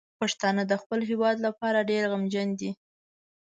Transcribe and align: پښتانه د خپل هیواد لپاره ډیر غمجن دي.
پښتانه 0.19 0.63
د 0.67 0.73
خپل 0.81 0.99
هیواد 1.09 1.37
لپاره 1.47 1.87
ډیر 1.89 2.03
غمجن 2.11 2.47
دي. 2.59 2.71